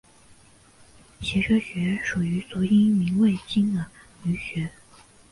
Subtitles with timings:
[1.19, 3.85] 颊车穴是属于足阳明胃经的
[4.25, 4.71] 腧穴。